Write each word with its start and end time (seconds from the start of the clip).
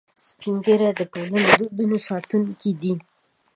سپین 0.25 0.55
ږیری 0.65 0.89
د 0.99 1.01
ټولنې 1.11 1.41
د 1.45 1.49
دودونو 1.59 1.97
ساتونکي 2.07 2.71
دي 2.81 2.93